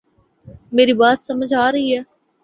میری 0.71 0.93
بات 0.93 1.17
سمجھ 1.23 1.53
آ 1.55 1.71
رہی 1.71 1.87
ہے 1.95 2.01